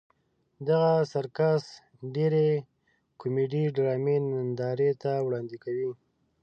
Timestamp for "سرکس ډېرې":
1.13-2.47